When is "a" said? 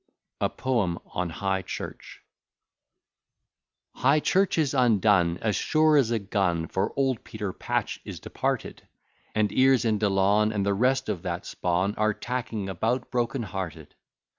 0.39-0.49, 6.09-6.17